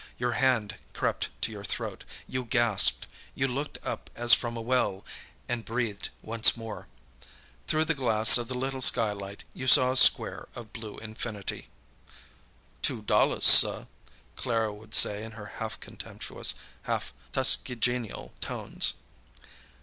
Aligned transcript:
Your 0.17 0.31
hand 0.31 0.77
crept 0.93 1.29
to 1.43 1.51
your 1.51 1.63
throat, 1.63 2.05
you 2.27 2.43
gasped, 2.43 3.05
you 3.35 3.47
looked 3.47 3.77
up 3.83 4.09
as 4.15 4.33
from 4.33 4.57
a 4.57 4.59
well—and 4.61 5.63
breathed 5.63 6.09
once 6.23 6.57
more. 6.57 6.87
Through 7.67 7.85
the 7.85 7.93
glass 7.93 8.35
of 8.39 8.47
the 8.47 8.57
little 8.57 8.81
skylight 8.81 9.43
you 9.53 9.67
saw 9.67 9.91
a 9.91 9.95
square 9.95 10.47
of 10.55 10.73
blue 10.73 10.97
infinity. 10.97 11.69
"Two 12.81 13.03
dollars, 13.03 13.45
suh," 13.45 13.85
Clara 14.35 14.73
would 14.73 14.95
say 14.95 15.23
in 15.23 15.33
her 15.33 15.51
half 15.61 15.79
contemptuous, 15.79 16.55
half 16.85 17.13
Tuskegeenial 17.31 18.33
tones. 18.41 18.95